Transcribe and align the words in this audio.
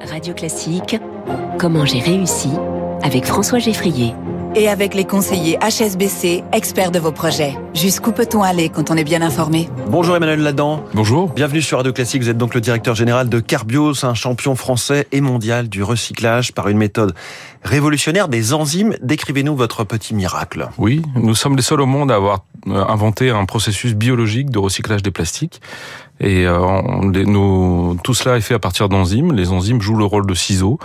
Radio 0.00 0.34
Classique, 0.34 0.98
comment 1.58 1.86
j'ai 1.86 2.00
réussi 2.00 2.50
avec 3.02 3.24
François 3.24 3.58
Geffrier. 3.58 4.14
Et 4.58 4.70
avec 4.70 4.94
les 4.94 5.04
conseillers 5.04 5.58
HSBC, 5.58 6.42
experts 6.50 6.90
de 6.90 6.98
vos 6.98 7.12
projets. 7.12 7.58
Jusqu'où 7.74 8.10
peut-on 8.10 8.42
aller 8.42 8.70
quand 8.70 8.90
on 8.90 8.96
est 8.96 9.04
bien 9.04 9.20
informé? 9.20 9.68
Bonjour 9.88 10.16
Emmanuel 10.16 10.40
Ladan. 10.40 10.82
Bonjour. 10.94 11.28
Bienvenue 11.28 11.60
sur 11.60 11.76
Radio 11.76 11.92
Classique. 11.92 12.22
Vous 12.22 12.30
êtes 12.30 12.38
donc 12.38 12.54
le 12.54 12.62
directeur 12.62 12.94
général 12.94 13.28
de 13.28 13.38
Carbios, 13.38 14.06
un 14.06 14.14
champion 14.14 14.56
français 14.56 15.08
et 15.12 15.20
mondial 15.20 15.68
du 15.68 15.82
recyclage 15.82 16.52
par 16.52 16.68
une 16.68 16.78
méthode 16.78 17.14
révolutionnaire 17.64 18.28
des 18.28 18.54
enzymes. 18.54 18.96
Décrivez-nous 19.02 19.54
votre 19.54 19.84
petit 19.84 20.14
miracle. 20.14 20.68
Oui, 20.78 21.02
nous 21.16 21.34
sommes 21.34 21.56
les 21.56 21.62
seuls 21.62 21.82
au 21.82 21.86
monde 21.86 22.10
à 22.10 22.14
avoir 22.14 22.46
euh, 22.66 22.82
inventé 22.88 23.28
un 23.28 23.44
processus 23.44 23.92
biologique 23.92 24.48
de 24.48 24.58
recyclage 24.58 25.02
des 25.02 25.10
plastiques. 25.10 25.60
Et 26.18 26.46
euh, 26.46 26.58
on, 26.58 27.02
nous, 27.04 27.98
tout 28.02 28.14
cela 28.14 28.38
est 28.38 28.40
fait 28.40 28.54
à 28.54 28.58
partir 28.58 28.88
d'enzymes. 28.88 29.34
Les 29.34 29.50
enzymes 29.52 29.82
jouent 29.82 29.98
le 29.98 30.06
rôle 30.06 30.26
de 30.26 30.32
ciseaux. 30.32 30.78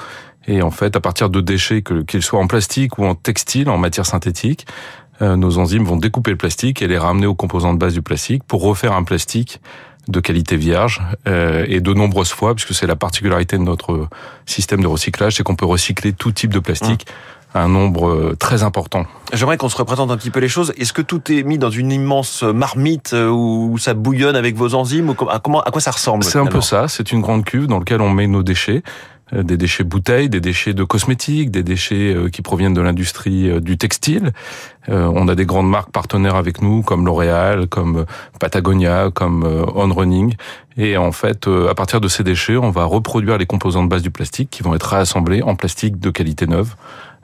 Et 0.47 0.61
en 0.61 0.71
fait, 0.71 0.95
à 0.95 0.99
partir 0.99 1.29
de 1.29 1.41
déchets, 1.41 1.83
qu'ils 2.07 2.23
soient 2.23 2.39
en 2.39 2.47
plastique 2.47 2.97
ou 2.97 3.05
en 3.05 3.15
textile, 3.15 3.69
en 3.69 3.77
matière 3.77 4.05
synthétique, 4.05 4.65
euh, 5.21 5.35
nos 5.35 5.59
enzymes 5.59 5.83
vont 5.83 5.97
découper 5.97 6.31
le 6.31 6.37
plastique 6.37 6.81
et 6.81 6.87
les 6.87 6.97
ramener 6.97 7.27
aux 7.27 7.35
composants 7.35 7.73
de 7.73 7.79
base 7.79 7.93
du 7.93 8.01
plastique 8.01 8.43
pour 8.43 8.61
refaire 8.63 8.93
un 8.93 9.03
plastique 9.03 9.61
de 10.07 10.19
qualité 10.19 10.57
vierge 10.57 11.01
euh, 11.27 11.65
et 11.67 11.79
de 11.79 11.93
nombreuses 11.93 12.31
fois, 12.31 12.55
puisque 12.55 12.73
c'est 12.73 12.87
la 12.87 12.95
particularité 12.95 13.57
de 13.57 13.63
notre 13.63 14.07
système 14.47 14.81
de 14.81 14.87
recyclage, 14.87 15.35
c'est 15.35 15.43
qu'on 15.43 15.55
peut 15.55 15.65
recycler 15.65 16.13
tout 16.13 16.31
type 16.31 16.51
de 16.51 16.59
plastique. 16.59 17.05
Mmh 17.07 17.41
un 17.53 17.67
nombre 17.67 18.09
euh, 18.09 18.35
très 18.39 18.63
important. 18.63 19.05
J'aimerais 19.33 19.57
qu'on 19.57 19.69
se 19.69 19.75
représente 19.75 20.11
un 20.11 20.17
petit 20.17 20.29
peu 20.29 20.39
les 20.39 20.47
choses. 20.47 20.73
Est-ce 20.77 20.93
que 20.93 21.01
tout 21.01 21.31
est 21.31 21.43
mis 21.43 21.57
dans 21.57 21.69
une 21.69 21.91
immense 21.91 22.43
marmite 22.43 23.13
euh, 23.13 23.29
où 23.29 23.77
ça 23.77 23.93
bouillonne 23.93 24.35
avec 24.35 24.55
vos 24.55 24.73
enzymes 24.73 25.09
ou 25.09 25.29
à, 25.29 25.39
comment, 25.39 25.61
à 25.61 25.71
quoi 25.71 25.81
ça 25.81 25.91
ressemble 25.91 26.23
C'est 26.23 26.39
un 26.39 26.45
peu 26.45 26.61
ça. 26.61 26.87
C'est 26.87 27.11
une 27.11 27.21
grande 27.21 27.43
cuve 27.43 27.67
dans 27.67 27.79
laquelle 27.79 28.01
on 28.01 28.09
met 28.09 28.27
nos 28.27 28.43
déchets 28.43 28.83
des 29.33 29.57
déchets 29.57 29.83
bouteilles, 29.83 30.29
des 30.29 30.41
déchets 30.41 30.73
de 30.73 30.83
cosmétiques, 30.83 31.51
des 31.51 31.63
déchets 31.63 32.15
qui 32.31 32.41
proviennent 32.41 32.73
de 32.73 32.81
l'industrie 32.81 33.61
du 33.61 33.77
textile. 33.77 34.31
On 34.87 35.27
a 35.27 35.35
des 35.35 35.45
grandes 35.45 35.69
marques 35.69 35.91
partenaires 35.91 36.35
avec 36.35 36.61
nous, 36.61 36.81
comme 36.81 37.05
L'Oréal, 37.05 37.67
comme 37.67 38.05
Patagonia, 38.39 39.09
comme 39.13 39.43
On 39.75 39.93
Running. 39.93 40.35
Et 40.77 40.97
en 40.97 41.11
fait, 41.11 41.47
à 41.47 41.75
partir 41.75 42.01
de 42.01 42.07
ces 42.07 42.23
déchets, 42.23 42.57
on 42.57 42.71
va 42.71 42.85
reproduire 42.85 43.37
les 43.37 43.45
composants 43.45 43.83
de 43.83 43.89
base 43.89 44.01
du 44.01 44.11
plastique 44.11 44.49
qui 44.49 44.63
vont 44.63 44.73
être 44.75 44.87
réassemblés 44.89 45.41
en 45.41 45.55
plastique 45.55 45.99
de 45.99 46.09
qualité 46.09 46.47
neuve. 46.47 46.75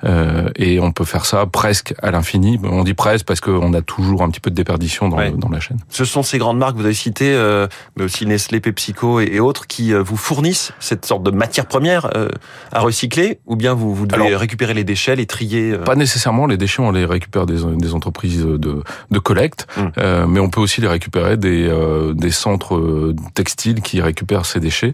Euh, 0.04 0.50
et 0.56 0.80
on 0.80 0.92
peut 0.92 1.06
faire 1.06 1.26
ça 1.26 1.46
presque 1.46 1.94
à 2.02 2.12
l'infini. 2.12 2.60
On 2.64 2.84
dit 2.84 2.94
presque 2.94 3.26
parce 3.26 3.42
qu'on 3.42 3.74
a 3.74 3.82
toujours 3.82 4.22
un 4.22 4.30
petit 4.30 4.40
peu 4.40 4.50
de 4.50 4.56
déperdition 4.56 5.10
dans, 5.10 5.32
dans, 5.32 5.50
la 5.50 5.60
chaîne. 5.60 5.78
Ce 5.90 6.06
sont 6.06 6.24
ces 6.24 6.38
grandes 6.38 6.58
marques 6.58 6.74
que 6.74 6.80
vous 6.80 6.86
avez 6.86 6.94
citées, 6.94 7.34
euh, 7.34 7.68
mais 7.96 8.04
aussi 8.04 8.26
Nestlé, 8.26 8.60
PepsiCo 8.60 9.20
et, 9.20 9.40
autres, 9.40 9.68
qui 9.68 9.94
euh, 9.94 10.02
vous 10.02 10.18
fournissent 10.18 10.74
cette 10.80 11.06
sorte 11.06 11.24
de 11.24 11.32
matière 11.32 11.66
première 11.66 12.16
euh, 12.16 12.30
à 12.72 12.82
recycler, 12.82 13.40
ou 13.46 13.56
bien 13.56 13.74
vous, 13.74 13.94
vous 13.94 14.06
devez 14.06 14.36
récupérer 14.36 14.74
les 14.74 14.84
déchets, 14.84 15.16
les 15.16 15.26
trier 15.26 15.78
Pas 15.78 15.96
nécessairement. 15.96 16.48
Les 16.48 16.58
déchets, 16.58 16.82
on 16.82 16.92
les 16.92 17.06
récupère 17.06 17.46
des, 17.46 17.60
des 17.76 17.94
entreprises 17.94 18.44
de, 18.44 18.84
de 19.12 19.20
collecte, 19.20 19.68
hum. 19.78 19.92
mais 20.28 20.40
on 20.40 20.50
peut 20.50 20.62
aussi 20.62 20.82
les 20.82 20.88
récupérer 20.88 21.38
des, 21.38 21.70
des 22.14 22.32
centres 22.32 23.14
textiles 23.34 23.82
qui 23.82 24.02
récupèrent 24.02 24.46
ces 24.46 24.60
déchets. 24.60 24.94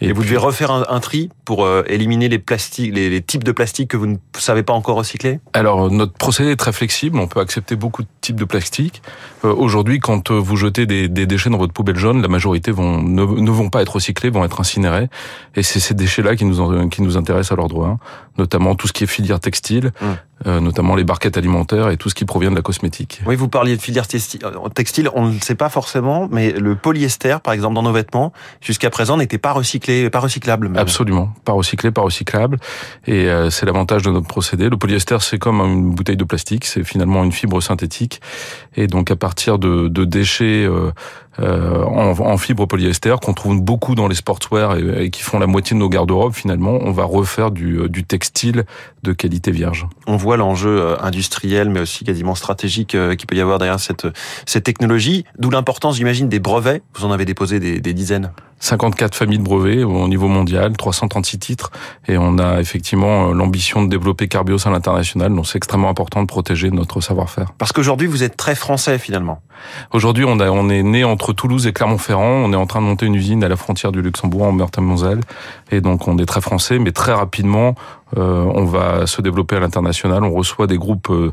Et, 0.00 0.12
vous 0.12 0.22
devez 0.22 0.36
refaire 0.36 0.70
un, 0.70 1.00
tri 1.00 1.30
pour 1.44 1.64
euh, 1.64 1.82
éliminer 1.86 2.28
les 2.28 2.38
plastiques, 2.38 2.94
les, 2.94 3.22
types 3.22 3.44
de 3.44 3.52
plastique 3.52 3.88
que 3.88 3.96
vous 3.96 4.06
ne 4.06 4.16
savez 4.36 4.62
pas 4.62 4.74
encore 4.74 4.96
recycler? 4.96 5.40
Alors 5.54 5.90
notre 5.90 6.12
procédé 6.12 6.50
est 6.50 6.56
très 6.56 6.72
flexible, 6.72 7.18
on 7.18 7.26
peut 7.26 7.40
accepter 7.40 7.76
beaucoup 7.76 8.02
de 8.02 8.08
types 8.20 8.36
de 8.36 8.44
plastique. 8.44 9.00
Euh, 9.44 9.54
aujourd'hui, 9.54 9.98
quand 9.98 10.30
euh, 10.30 10.34
vous 10.34 10.56
jetez 10.56 10.84
des, 10.84 11.08
déchets 11.08 11.48
dans 11.48 11.56
votre 11.56 11.72
poubelle 11.72 11.96
jaune, 11.96 12.20
la 12.20 12.28
majorité 12.28 12.72
vont 12.72 13.02
ne, 13.02 13.22
vont 13.22 13.70
pas 13.70 13.80
être 13.80 13.94
recyclés, 13.94 14.28
vont 14.28 14.44
être 14.44 14.60
incinérés. 14.60 15.08
Et 15.54 15.62
c'est 15.62 15.80
ces 15.80 15.94
déchets-là 15.94 16.36
qui 16.36 16.44
nous 16.44 16.88
qui 16.88 17.00
nous 17.00 17.16
intéressent 17.16 17.52
à 17.52 17.56
l'ordre 17.56 17.86
1, 17.86 17.98
notamment 18.38 18.74
tout 18.74 18.88
ce 18.88 18.92
qui 18.92 19.04
est 19.04 19.08
filière 19.08 19.40
textile, 19.40 19.92
mmh. 20.00 20.06
Notamment 20.44 20.96
les 20.96 21.04
barquettes 21.04 21.38
alimentaires 21.38 21.90
et 21.90 21.96
tout 21.96 22.10
ce 22.10 22.14
qui 22.14 22.24
provient 22.24 22.50
de 22.50 22.56
la 22.56 22.62
cosmétique. 22.62 23.22
Oui, 23.26 23.36
vous 23.36 23.48
parliez 23.48 23.76
de 23.76 23.80
filière 23.80 24.06
textile, 24.06 25.10
on 25.14 25.26
ne 25.26 25.34
le 25.34 25.40
sait 25.40 25.54
pas 25.54 25.68
forcément, 25.68 26.28
mais 26.30 26.52
le 26.52 26.76
polyester, 26.76 27.38
par 27.42 27.54
exemple, 27.54 27.74
dans 27.74 27.82
nos 27.82 27.92
vêtements, 27.92 28.32
jusqu'à 28.60 28.90
présent 28.90 29.16
n'était 29.16 29.38
pas 29.38 29.52
recyclé 29.52 30.10
pas 30.10 30.20
recyclable. 30.20 30.70
Absolument, 30.76 31.32
pas 31.44 31.52
recyclé, 31.52 31.90
pas 31.90 32.02
recyclable. 32.02 32.58
Et 33.06 33.28
euh, 33.28 33.50
c'est 33.50 33.66
l'avantage 33.66 34.02
de 34.02 34.10
notre 34.10 34.26
procédé. 34.26 34.68
Le 34.68 34.76
polyester, 34.76 35.18
c'est 35.20 35.38
comme 35.38 35.60
une 35.60 35.94
bouteille 35.94 36.16
de 36.16 36.24
plastique, 36.24 36.64
c'est 36.64 36.84
finalement 36.84 37.22
une 37.24 37.32
fibre 37.32 37.60
synthétique. 37.60 38.20
Et 38.76 38.86
donc 38.86 39.10
à 39.10 39.16
partir 39.16 39.58
de, 39.58 39.88
de 39.88 40.04
déchets 40.04 40.66
euh, 41.38 41.56
euh, 41.56 41.84
en, 41.84 42.18
en, 42.18 42.36
fibre 42.38 42.66
polyester 42.66 43.14
qu'on 43.22 43.34
trouve 43.34 43.60
beaucoup 43.60 43.94
dans 43.94 44.08
les 44.08 44.14
sportswear 44.14 44.76
et, 44.76 45.10
qui 45.10 45.22
font 45.22 45.38
la 45.38 45.46
moitié 45.46 45.74
de 45.74 45.80
nos 45.80 45.88
garde-robes, 45.88 46.34
finalement, 46.34 46.78
on 46.80 46.92
va 46.92 47.04
refaire 47.04 47.50
du, 47.50 47.88
du 47.88 48.04
textile 48.04 48.64
de 49.02 49.12
qualité 49.12 49.50
vierge. 49.50 49.86
On 50.06 50.16
voit 50.16 50.36
l'enjeu 50.36 50.96
industriel, 51.02 51.70
mais 51.70 51.80
aussi 51.80 52.04
quasiment 52.04 52.34
stratégique 52.34 52.96
qui 53.18 53.26
peut 53.26 53.36
y 53.36 53.40
avoir 53.40 53.58
derrière 53.58 53.80
cette, 53.80 54.06
cette 54.46 54.64
technologie. 54.64 55.24
D'où 55.38 55.50
l'importance, 55.50 55.96
j'imagine, 55.96 56.28
des 56.28 56.40
brevets. 56.40 56.82
Vous 56.94 57.04
en 57.04 57.12
avez 57.12 57.24
déposé 57.24 57.60
des, 57.60 57.80
des 57.80 57.94
dizaines. 57.94 58.32
54 58.60 59.14
familles 59.14 59.38
de 59.38 59.44
brevets 59.44 59.84
au 59.84 60.08
niveau 60.08 60.28
mondial, 60.28 60.76
336 60.76 61.38
titres, 61.38 61.70
et 62.08 62.16
on 62.16 62.38
a 62.38 62.60
effectivement 62.60 63.28
euh, 63.28 63.34
l'ambition 63.34 63.82
de 63.82 63.88
développer 63.88 64.28
Carbios 64.28 64.66
à 64.66 64.70
l'international, 64.70 65.34
donc 65.34 65.46
c'est 65.46 65.58
extrêmement 65.58 65.90
important 65.90 66.22
de 66.22 66.26
protéger 66.26 66.70
notre 66.70 67.00
savoir-faire. 67.00 67.52
Parce 67.58 67.72
qu'aujourd'hui, 67.72 68.06
vous 68.06 68.22
êtes 68.22 68.36
très 68.36 68.54
français 68.54 68.98
finalement. 68.98 69.40
Aujourd'hui, 69.92 70.24
on, 70.24 70.38
on 70.40 70.68
est 70.68 70.82
né 70.82 71.04
entre 71.04 71.32
Toulouse 71.32 71.66
et 71.66 71.72
Clermont-Ferrand, 71.72 72.44
on 72.44 72.52
est 72.52 72.56
en 72.56 72.66
train 72.66 72.80
de 72.80 72.86
monter 72.86 73.06
une 73.06 73.14
usine 73.14 73.44
à 73.44 73.48
la 73.48 73.56
frontière 73.56 73.92
du 73.92 74.02
Luxembourg, 74.02 74.44
en 74.44 74.52
Meurthe-et-Moselle, 74.52 75.20
et 75.70 75.80
donc 75.80 76.08
on 76.08 76.18
est 76.18 76.26
très 76.26 76.40
français, 76.40 76.78
mais 76.78 76.92
très 76.92 77.12
rapidement, 77.12 77.74
euh, 78.16 78.44
on 78.54 78.64
va 78.64 79.06
se 79.06 79.20
développer 79.20 79.56
à 79.56 79.60
l'international. 79.60 80.22
On 80.22 80.32
reçoit 80.32 80.66
des 80.66 80.78
groupes 80.78 81.10
euh, 81.10 81.32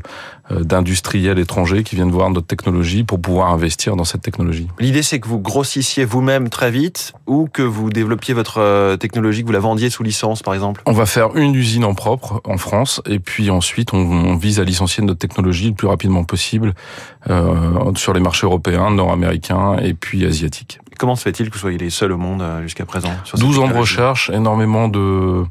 d'industriels 0.50 1.38
étrangers 1.38 1.84
qui 1.84 1.94
viennent 1.94 2.10
voir 2.10 2.30
notre 2.30 2.48
technologie 2.48 3.04
pour 3.04 3.20
pouvoir 3.20 3.52
investir 3.52 3.94
dans 3.94 4.04
cette 4.04 4.22
technologie. 4.22 4.68
L'idée, 4.80 5.02
c'est 5.02 5.20
que 5.20 5.28
vous 5.28 5.38
grossissiez 5.38 6.04
vous-même 6.04 6.48
très 6.48 6.72
vite 6.72 7.12
ou 7.26 7.48
que 7.52 7.62
vous 7.62 7.90
développiez 7.90 8.34
votre 8.34 8.58
euh, 8.58 8.96
technologie, 8.96 9.42
que 9.42 9.46
vous 9.46 9.52
la 9.52 9.60
vendiez 9.60 9.88
sous 9.88 10.02
licence, 10.02 10.42
par 10.42 10.52
exemple 10.52 10.82
On 10.86 10.92
va 10.92 11.06
faire 11.06 11.36
une 11.36 11.54
usine 11.54 11.84
en 11.84 11.94
propre 11.94 12.40
en 12.44 12.58
France 12.58 13.00
et 13.06 13.20
puis 13.20 13.50
ensuite, 13.50 13.92
on, 13.92 14.34
vise 14.36 14.58
à 14.58 14.64
licencier 14.64 15.04
notre 15.04 15.20
technologie 15.20 15.68
le 15.68 15.74
plus 15.74 15.86
rapidement 15.86 16.24
possible 16.24 16.74
sur 17.94 18.12
les 18.12 18.20
marchés 18.20 18.46
européens, 18.46 18.90
nord-américains 18.90 19.76
et 19.78 19.94
puis 19.94 20.26
asiatiques. 20.26 20.80
Comment 20.98 21.14
se 21.14 21.22
fait-il 21.22 21.48
que 21.48 21.54
vous 21.54 21.60
soyez 21.60 21.78
les 21.78 21.90
seuls 21.90 22.12
au 22.12 22.18
monde 22.18 22.42
jusqu'à 22.62 22.84
présent 22.84 23.12
12 23.34 23.58
ans 23.60 23.68
de 23.68 23.74
recherche, 23.74 24.30
énormément 24.30 24.88
de 24.88 25.44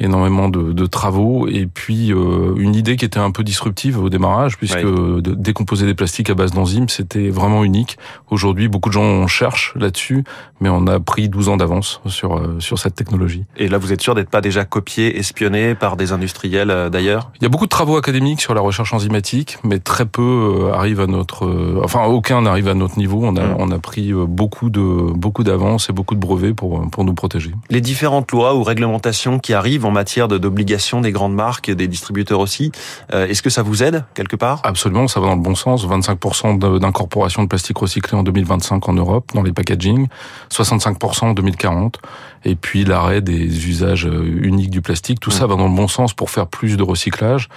énormément 0.00 0.48
de, 0.48 0.72
de, 0.72 0.86
travaux 0.86 1.46
et 1.46 1.66
puis 1.66 2.12
euh, 2.12 2.54
une 2.56 2.74
idée 2.74 2.96
qui 2.96 3.04
était 3.04 3.20
un 3.20 3.30
peu 3.30 3.44
disruptive 3.44 4.02
au 4.02 4.08
démarrage 4.08 4.56
puisque 4.56 4.80
de 4.80 5.34
décomposer 5.34 5.86
des 5.86 5.94
plastiques 5.94 6.30
à 6.30 6.34
base 6.34 6.52
d'enzymes 6.52 6.88
c'était 6.88 7.28
vraiment 7.28 7.64
unique. 7.64 7.98
Aujourd'hui 8.30 8.68
beaucoup 8.68 8.88
de 8.88 8.94
gens 8.94 9.26
cherchent 9.26 9.74
là-dessus 9.76 10.24
mais 10.60 10.68
on 10.68 10.86
a 10.86 10.98
pris 10.98 11.28
12 11.28 11.50
ans 11.50 11.56
d'avance 11.56 12.00
sur 12.06 12.36
euh, 12.36 12.56
sur 12.58 12.78
cette 12.78 12.94
technologie. 12.94 13.44
Et 13.56 13.68
là 13.68 13.78
vous 13.78 13.92
êtes 13.92 14.00
sûr 14.00 14.14
d'être 14.14 14.30
pas 14.30 14.40
déjà 14.40 14.64
copié, 14.64 15.18
espionné 15.18 15.74
par 15.74 15.96
des 15.96 16.12
industriels 16.12 16.70
euh, 16.70 16.88
d'ailleurs? 16.88 17.30
Il 17.40 17.42
y 17.42 17.46
a 17.46 17.50
beaucoup 17.50 17.66
de 17.66 17.70
travaux 17.70 17.96
académiques 17.96 18.40
sur 18.40 18.54
la 18.54 18.62
recherche 18.62 18.94
enzymatique 18.94 19.58
mais 19.64 19.78
très 19.78 20.06
peu 20.06 20.70
arrivent 20.72 21.00
à 21.00 21.06
notre 21.06 21.80
enfin 21.84 22.04
aucun 22.04 22.42
n'arrive 22.42 22.68
à 22.68 22.74
notre 22.74 22.98
niveau. 22.98 23.20
On 23.22 23.36
a 23.36 23.46
mm. 23.46 23.56
on 23.58 23.70
a 23.70 23.78
pris 23.78 24.12
beaucoup 24.12 24.70
de 24.70 25.12
beaucoup 25.12 25.44
d'avance 25.44 25.90
et 25.90 25.92
beaucoup 25.92 26.14
de 26.14 26.20
brevets 26.20 26.54
pour 26.54 26.88
pour 26.90 27.04
nous 27.04 27.14
protéger. 27.14 27.52
Les 27.68 27.82
différentes 27.82 28.32
lois 28.32 28.54
ou 28.54 28.62
réglementations 28.62 29.38
qui 29.38 29.52
arrivent 29.52 29.84
en 29.90 29.92
matière 29.92 30.28
d'obligations 30.28 31.00
des 31.00 31.10
grandes 31.10 31.34
marques, 31.34 31.70
des 31.70 31.88
distributeurs 31.88 32.38
aussi. 32.38 32.70
Euh, 33.12 33.26
est-ce 33.26 33.42
que 33.42 33.50
ça 33.50 33.62
vous 33.62 33.82
aide 33.82 34.04
quelque 34.14 34.36
part? 34.36 34.60
Absolument, 34.62 35.08
ça 35.08 35.18
va 35.18 35.26
dans 35.26 35.34
le 35.34 35.42
bon 35.42 35.56
sens. 35.56 35.84
25% 35.84 36.78
d'incorporation 36.78 37.42
de 37.42 37.48
plastique 37.48 37.78
recyclé 37.78 38.16
en 38.16 38.22
2025 38.22 38.88
en 38.88 38.92
Europe 38.92 39.32
dans 39.34 39.42
les 39.42 39.52
packaging, 39.52 40.06
65% 40.50 41.24
en 41.24 41.32
2040 41.34 41.98
et 42.44 42.54
puis 42.54 42.84
l'arrêt 42.84 43.20
des 43.20 43.68
usages 43.68 44.06
euh, 44.06 44.40
uniques 44.42 44.70
du 44.70 44.80
plastique. 44.80 45.20
Tout 45.20 45.30
ça 45.30 45.46
mm. 45.46 45.50
va 45.50 45.56
dans 45.56 45.68
le 45.68 45.74
bon 45.74 45.88
sens 45.88 46.14
pour 46.14 46.30
faire 46.30 46.46
plus 46.46 46.76
de 46.76 46.82
recyclage. 46.82 47.48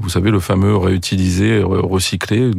Vous 0.00 0.08
savez, 0.08 0.30
le 0.30 0.40
fameux 0.40 0.76
réutiliser, 0.76 1.62
recycler, 1.62 2.50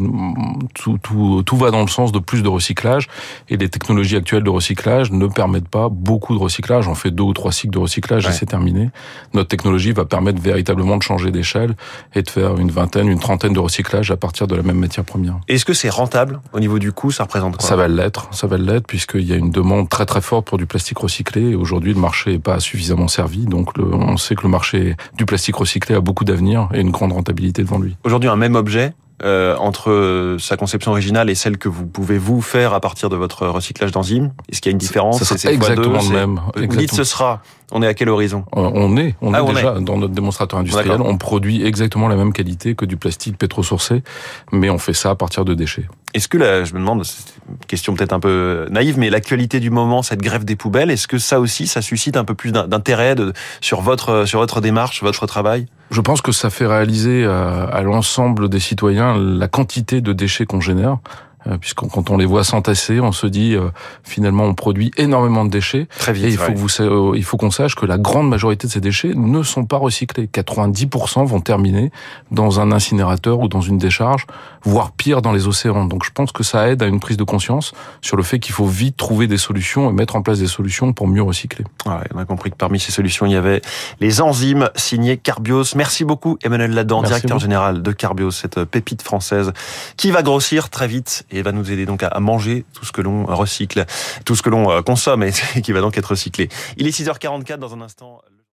tout, 0.74 0.98
tout, 1.02 1.44
tout 1.46 1.58
va 1.58 1.70
dans 1.70 1.82
le 1.82 1.88
sens 1.88 2.12
de 2.14 2.20
plus 2.20 2.42
de 2.44 2.48
recyclage. 2.48 3.08
Et 3.50 3.58
les 3.58 3.68
technologies 3.68 4.16
actuelles 4.16 4.44
de 4.44 4.50
recyclage 4.50 5.12
ne 5.12 5.28
permettent 5.28 5.68
pas 5.68 5.90
beaucoup 5.90 6.34
de 6.34 6.40
recyclage. 6.40 6.88
On 6.88 6.96
fait 6.96 7.12
deux 7.12 7.24
ou 7.24 7.34
trois 7.34 7.52
cycles 7.52 7.74
de 7.74 7.80
recyclage 7.80 8.26
et 8.28 8.32
c'est 8.32 8.46
terminé. 8.46 8.90
Notre 9.34 9.50
technologie 9.50 9.92
va 9.92 10.06
permettre 10.06 10.42
véritablement 10.42 10.96
de 10.96 11.04
changer 11.04 11.32
d'échelle 11.32 11.76
et 12.14 12.22
de 12.22 12.30
faire 12.30 12.58
une 12.58 12.72
vingtaine, 12.72 13.10
une 13.10 13.20
trentaine 13.20 13.52
de 13.52 13.60
recyclages 13.60 14.12
à 14.12 14.18
partir 14.18 14.48
de 14.48 14.56
la 14.56 14.64
même 14.64 14.80
matière 14.80 15.04
première. 15.04 15.36
Est-ce 15.50 15.66
que 15.66 15.74
c'est 15.74 15.90
rentable 15.90 16.40
au 16.54 16.62
niveau 16.62 16.80
du 16.80 16.94
coût? 16.94 17.12
Ça 17.12 17.24
représente 17.24 17.58
quoi? 17.58 17.68
Ça 17.68 17.76
va 17.76 17.90
l'être, 17.90 18.30
ça 18.32 18.48
va 18.48 18.58
l'être 18.58 18.88
puisqu'il 18.88 19.24
y 19.24 19.34
a 19.34 19.36
une 19.36 19.52
demande 19.52 19.90
très 19.90 20.06
très 20.06 20.22
forte 20.22 20.48
pour 20.48 20.58
du 20.58 20.68
plastique 20.68 21.00
recyclé. 21.00 21.54
Aujourd'hui, 21.56 21.94
le 21.94 22.00
marché 22.00 22.32
n'est 22.32 22.40
pas 22.40 22.62
suffisamment 22.62 23.10
servi, 23.10 23.46
donc 23.46 23.78
on 23.78 24.16
sait 24.16 24.36
que 24.36 24.44
le 24.44 24.50
marché 24.50 24.96
du 25.18 25.26
plastique 25.26 25.58
recyclé 25.58 25.96
a 25.96 26.00
beaucoup 26.00 26.24
d'avenir 26.24 26.70
et 26.74 26.80
une 26.80 26.92
grande 26.92 27.12
rentabilité 27.12 27.25
devant 27.34 27.80
lui. 27.80 27.96
Aujourd'hui, 28.04 28.30
un 28.30 28.36
même 28.36 28.56
objet 28.56 28.94
euh, 29.24 29.56
entre 29.56 30.36
sa 30.40 30.58
conception 30.58 30.92
originale 30.92 31.30
et 31.30 31.36
celle 31.36 31.58
que 31.58 31.70
vous 31.70 31.86
pouvez 31.86 32.18
vous 32.18 32.42
faire 32.42 32.74
à 32.74 32.82
partir 32.82 33.08
de 33.08 33.16
votre 33.16 33.48
recyclage 33.48 33.94
d'enzymes 33.94 34.34
Est-ce 34.52 34.60
qu'il 34.60 34.70
y 34.70 34.74
a 34.74 34.74
une 34.74 34.78
différence 34.78 35.24
Ça 35.24 35.38
sera 35.38 35.54
exactement 35.54 36.02
le 36.02 36.10
même. 36.10 36.42
Vous 36.56 36.76
dites 36.76 36.94
ce 36.94 37.06
sera. 37.06 37.42
On 37.72 37.82
est 37.82 37.88
à 37.88 37.94
quel 37.94 38.10
horizon 38.10 38.44
On 38.52 38.98
est, 38.98 39.16
on 39.22 39.34
ah, 39.34 39.42
est 39.42 39.54
déjà 39.54 39.80
dans 39.80 39.98
notre 39.98 40.14
démonstrateur 40.14 40.60
industriel. 40.60 41.02
On 41.02 41.18
produit 41.18 41.66
exactement 41.66 42.10
la 42.10 42.18
même 42.18 42.34
qualité 42.34 42.76
que 42.76 42.84
du 42.84 42.98
plastique 42.98 43.38
pétrosourcé, 43.38 44.04
mais 44.52 44.70
on 44.70 44.78
fait 44.78 44.94
ça 44.94 45.12
à 45.12 45.16
partir 45.16 45.46
de 45.46 45.54
déchets. 45.54 45.88
Est-ce 46.16 46.30
que 46.30 46.64
je 46.64 46.74
me 46.74 46.80
demande, 46.80 47.04
c'est 47.04 47.34
une 47.50 47.58
question 47.68 47.94
peut-être 47.94 48.14
un 48.14 48.22
peu 48.22 48.68
naïve, 48.72 48.98
mais 48.98 49.10
l'actualité 49.10 49.60
du 49.60 49.70
moment, 49.70 50.02
cette 50.02 50.22
grève 50.22 50.46
des 50.46 50.56
poubelles, 50.56 50.90
est-ce 50.90 51.10
que 51.10 51.18
ça 51.18 51.42
aussi, 51.42 51.68
ça 51.68 51.82
suscite 51.82 52.16
un 52.16 52.24
peu 52.24 52.34
plus 52.34 52.54
d'intérêt 52.54 53.16
sur 53.60 53.82
votre 53.82 54.26
sur 54.26 54.40
votre 54.40 54.62
démarche, 54.62 55.04
votre 55.04 55.28
travail? 55.28 55.68
Je 55.92 56.00
pense 56.00 56.22
que 56.22 56.32
ça 56.32 56.50
fait 56.50 56.68
réaliser 56.68 57.26
à 57.26 57.82
l'ensemble 57.82 58.48
des 58.48 58.62
citoyens 58.62 59.18
la 59.18 59.50
quantité 59.50 60.00
de 60.00 60.14
déchets 60.14 60.46
qu'on 60.46 60.62
génère. 60.62 61.00
Euh, 61.48 61.58
puisqu'on 61.58 61.88
quand 61.88 62.10
on 62.10 62.18
les 62.18 62.26
voit 62.26 62.44
s'entasser, 62.44 63.00
on 63.00 63.12
se 63.12 63.28
dit 63.28 63.56
euh, 63.56 63.70
finalement 64.04 64.44
on 64.44 64.54
produit 64.54 64.92
énormément 64.98 65.46
de 65.46 65.50
déchets. 65.50 65.88
Très 65.98 66.14
vite. 66.14 66.26
Et 66.26 66.30
il 66.30 66.38
faut 66.38 66.52
que 66.52 66.58
vous, 66.58 66.70
euh, 66.80 67.14
il 67.16 67.24
faut 67.24 67.38
qu'on 67.38 67.52
sache 67.52 67.76
que 67.76 67.86
la 67.86 67.98
grande 67.98 68.30
majorité 68.30 68.68
de 68.68 68.72
ces 68.72 68.82
déchets 68.82 69.14
ne 69.16 69.44
sont 69.44 69.66
pas 69.66 69.78
recyclés. 69.78 70.28
90% 70.28 71.26
vont 71.26 71.42
terminer 71.42 71.92
dans 72.32 72.60
un 72.60 72.72
incinérateur 72.72 73.40
ou 73.40 73.48
dans 73.48 73.62
une 73.62 73.78
décharge, 73.78 74.26
voire 74.64 74.92
pire 74.92 75.22
dans 75.22 75.32
les 75.32 75.48
océans. 75.48 75.86
Donc 75.86 76.04
je 76.04 76.12
pense 76.12 76.32
que 76.32 76.44
ça 76.44 76.70
aide 76.70 76.82
à 76.82 76.88
une 76.88 77.00
prise 77.00 77.18
de 77.18 77.24
conscience 77.24 77.74
sur 78.02 78.18
le 78.18 78.24
fait 78.24 78.40
qu'il 78.40 78.54
faut 78.54 78.66
vite 78.66 78.98
trouver 78.98 79.28
des 79.28 79.38
solutions 79.38 79.90
et 79.90 79.94
mettre 79.94 80.16
en 80.16 80.22
place 80.22 80.40
des 80.40 80.48
solutions 80.48 80.94
pour 80.94 81.08
mieux 81.08 81.22
recycler. 81.22 81.66
Ouais, 81.86 81.94
on 82.14 82.18
a 82.18 82.26
compris 82.26 82.50
que 82.52 82.58
parmi 82.58 82.80
ces 82.80 82.92
solutions, 82.92 83.26
il 83.26 83.34
y 83.34 83.36
avait 83.36 83.62
les 84.00 84.22
enzymes 84.22 84.70
signées 84.76 85.18
Carbios. 85.18 85.76
Merci 85.76 86.06
beaucoup 86.06 86.38
Emmanuel 86.44 86.72
Ladan, 86.72 87.04
directeur 87.04 87.40
général 87.40 87.84
de 87.84 87.92
Carbios, 87.92 88.32
cette 88.32 88.64
pépite 88.64 89.04
française 89.04 89.54
qui 89.98 90.12
va 90.12 90.24
grossir 90.24 90.70
très 90.70 90.88
vite 90.88 91.26
et 91.35 91.35
va 91.44 91.52
nous 91.52 91.72
aider 91.72 91.86
donc 91.86 92.04
à 92.04 92.20
manger 92.20 92.66
tout 92.74 92.86
ce 92.86 92.92
que 92.92 93.02
l'on 93.02 93.26
recycle, 93.26 93.86
tout 94.26 94.36
ce 94.36 94.42
que 94.42 94.50
l'on 94.50 94.72
euh, 94.72 94.82
consomme 94.82 95.24
et 95.24 95.32
qui 95.64 95.72
va 95.72 95.82
donc 95.82 95.98
être 95.98 96.12
recyclé. 96.12 96.50
Il 96.78 96.88
est 96.88 96.98
6h44 96.98 97.58
dans 97.58 97.74
un 97.74 97.82
instant. 97.82 98.22